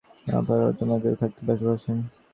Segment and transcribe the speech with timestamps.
[0.17, 1.97] তিন্নি আপা রোদের মধ্যে বসে থাকতে ভালবাসেন।